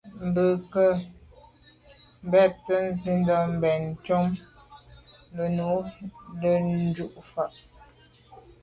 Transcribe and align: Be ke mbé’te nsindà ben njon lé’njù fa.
Be 0.33 0.45
ke 0.71 0.85
mbé’te 2.27 2.75
nsindà 2.93 3.37
ben 3.61 3.81
njon 3.89 5.77
lé’njù 6.41 7.07
fa. 7.31 7.43